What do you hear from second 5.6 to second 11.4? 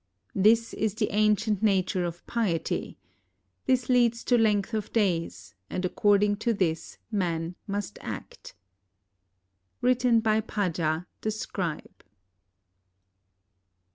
and according to this men must act. Written by Pada the